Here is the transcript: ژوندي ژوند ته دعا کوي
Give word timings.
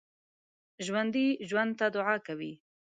ژوندي 0.85 1.27
ژوند 1.47 1.71
ته 1.79 1.85
دعا 1.95 2.15
کوي 2.27 2.53